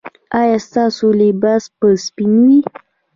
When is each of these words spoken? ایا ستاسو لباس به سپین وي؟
ایا 0.39 0.57
ستاسو 0.67 1.05
لباس 1.21 1.63
به 1.77 1.87
سپین 2.05 2.33
وي؟ 2.43 2.57